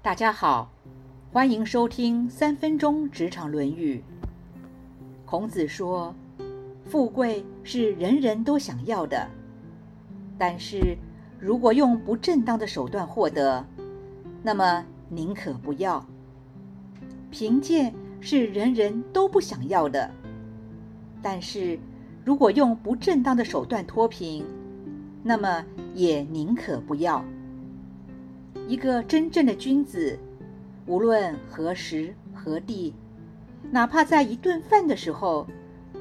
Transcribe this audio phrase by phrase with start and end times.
[0.00, 0.70] 大家好，
[1.32, 4.02] 欢迎收听三分钟职场论语。
[5.26, 6.14] 孔子说
[6.86, 9.28] ：“富贵是人人都想要的，
[10.38, 10.96] 但是
[11.40, 13.66] 如果用不正当的手段获得，
[14.40, 16.06] 那么宁可不要。
[17.28, 20.08] 贫贱是人人都不想要的，
[21.20, 21.76] 但是
[22.24, 24.44] 如果用不正当的手段脱贫，
[25.24, 27.22] 那么也宁可不要。”
[28.66, 30.18] 一个真正的君子，
[30.86, 32.94] 无论何时何地，
[33.70, 35.46] 哪怕在一顿饭的时候，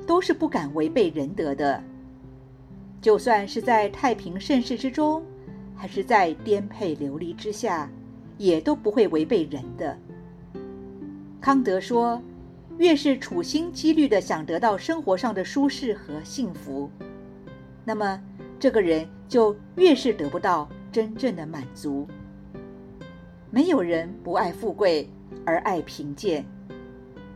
[0.06, 1.82] 都是不敢违背仁德的。
[3.00, 5.24] 就算是在太平盛世之中，
[5.76, 7.90] 还是在颠沛流离之下，
[8.38, 9.98] 也都不会违背人的。
[11.40, 12.22] 康德说
[12.78, 16.90] ：“越是处心积虑的想得到生活上的舒适和幸福，
[17.86, 18.20] 那么
[18.60, 22.08] 这个人就越是得不到真正的满足。”
[23.50, 25.10] 没有人不爱富贵
[25.46, 26.46] 而爱贫贱，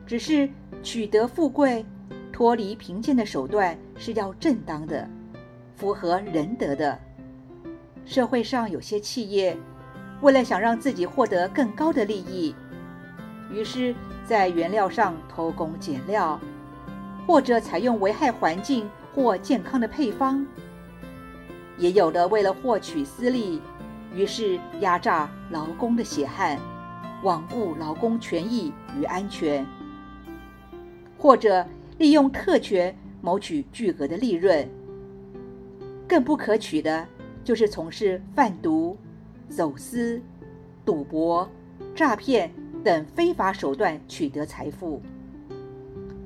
[0.05, 0.49] 只是
[0.83, 1.85] 取得富贵、
[2.33, 5.07] 脱离贫贱的手段是要正当的，
[5.75, 6.99] 符合仁德的。
[8.05, 9.55] 社会上有些企业，
[10.21, 12.53] 为了想让自己获得更高的利益，
[13.49, 16.37] 于是，在原料上偷工减料，
[17.25, 20.45] 或者采用危害环境或健康的配方，
[21.77, 23.61] 也有的为了获取私利。
[24.13, 26.59] 于是压榨劳工的血汗，
[27.23, 29.65] 罔顾劳工权益与安全，
[31.17, 31.65] 或者
[31.97, 34.67] 利用特权谋取巨额的利润。
[36.07, 37.07] 更不可取的，
[37.43, 38.97] 就是从事贩毒、
[39.47, 40.21] 走私、
[40.83, 41.49] 赌博、
[41.95, 42.51] 诈骗
[42.83, 45.01] 等非法手段取得财富。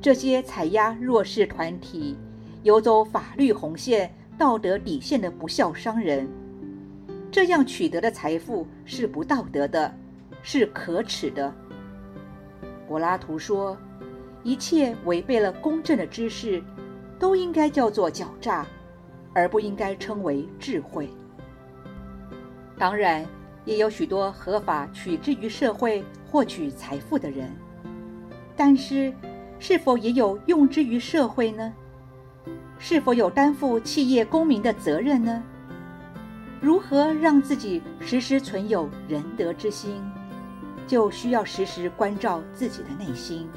[0.02, 2.18] 这些踩压弱势团体、
[2.64, 6.28] 游走法律红线、道德底线的不孝商人。
[7.36, 9.94] 这样取得的财富是不道德的，
[10.42, 11.54] 是可耻的。
[12.88, 13.78] 柏拉图说
[14.42, 16.64] ：“一切违背了公正的知识，
[17.20, 18.66] 都应该叫做狡诈，
[19.34, 21.10] 而不应该称为智慧。”
[22.80, 23.26] 当然，
[23.66, 27.52] 也有许多合法取之于社会获取财富的人，
[28.56, 29.14] 但是，
[29.60, 31.74] 是否也有用之于社会呢？
[32.80, 35.44] 是否有担负企业公民的责任呢？
[36.62, 40.02] 如何让自己时时存有仁德之心，
[40.88, 43.48] 就需要时时关照自己的内心，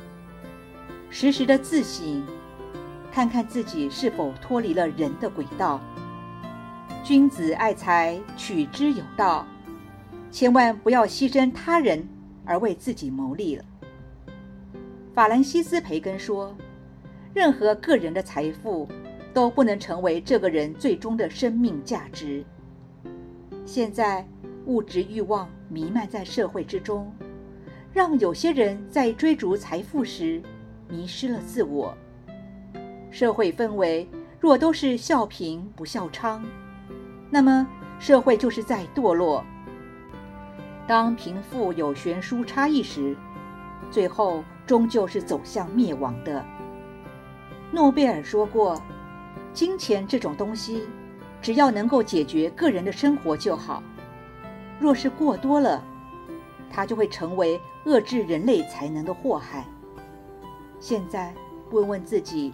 [1.08, 2.22] 时时的自省，
[3.10, 5.80] 看看自己是否脱离了人的轨道。
[7.02, 9.46] 君子爱财，取之有道，
[10.30, 12.06] 千万不要牺牲他人
[12.44, 13.64] 而为自己谋利了。
[15.14, 16.54] 法兰西斯·培根说
[17.32, 18.86] ：“任何个人的财富
[19.32, 22.44] 都不能成为这个人最终的生命价值。”
[23.68, 24.26] 现在，
[24.64, 27.12] 物质欲望弥漫在社会之中，
[27.92, 30.42] 让有些人在追逐财富时
[30.88, 31.94] 迷失了自我。
[33.10, 34.08] 社会氛围
[34.40, 36.40] 若都是笑贫不笑娼，
[37.28, 37.68] 那么
[37.98, 39.44] 社会就是在堕落。
[40.86, 43.14] 当贫富有悬殊差异时，
[43.90, 46.42] 最后终究是走向灭亡的。
[47.70, 48.80] 诺贝尔说过
[49.52, 50.84] ：“金钱这种东西。”
[51.40, 53.82] 只要能够解决个人的生活就好，
[54.80, 55.82] 若是过多了，
[56.68, 59.64] 它就会成为遏制人类才能的祸害。
[60.80, 61.32] 现在
[61.70, 62.52] 问问自己，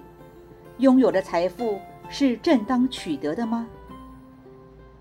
[0.79, 3.67] 拥有的财富是正当取得的吗？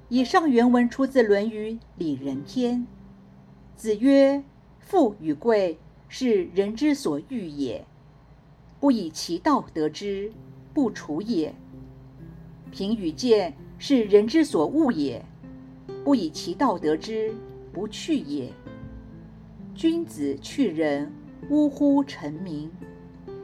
[0.10, 2.80] 以上原文出自《论语·里仁篇》。
[3.76, 4.44] 子曰
[4.80, 5.78] ：“富与贵，
[6.08, 7.86] 是人之所欲也，
[8.80, 10.32] 不以其道得之，
[10.74, 11.54] 不处也。
[12.72, 13.54] 贫与贱。”
[13.86, 15.22] 是人之所恶也，
[16.06, 17.34] 不以其道得之，
[17.74, 18.50] 不去也。
[19.76, 21.12] 君子去仁，
[21.50, 22.02] 呜呼！
[22.02, 22.72] 臣民。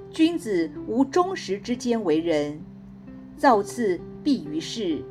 [0.10, 2.58] 君子无忠实之间为人，
[3.36, 5.04] 造次必于世，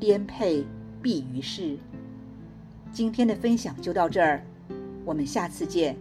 [0.00, 0.64] 颠沛
[1.02, 1.76] 必于世。
[2.90, 4.42] 今天的分享就到这儿，
[5.04, 5.94] 我们下次见。